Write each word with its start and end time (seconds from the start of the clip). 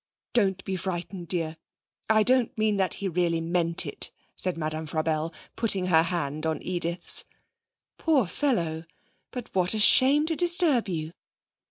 Don't 0.33 0.63
be 0.63 0.75
frightened, 0.75 1.27
dear. 1.27 1.57
I 2.09 2.23
don't 2.23 2.57
mean 2.57 2.77
that 2.77 2.95
he 2.95 3.07
really 3.07 3.39
meant 3.39 3.85
it,' 3.85 4.09
said 4.35 4.57
Madame 4.57 4.87
Frabelle, 4.87 5.31
putting 5.55 5.85
her 5.85 6.01
hand 6.01 6.43
on 6.47 6.57
Edith's. 6.63 7.25
'Poor 7.99 8.25
fellow! 8.25 8.85
But 9.29 9.53
what 9.53 9.75
a 9.75 9.79
shame 9.79 10.25
to 10.25 10.35
disturb 10.35 10.87
you.' 10.89 11.13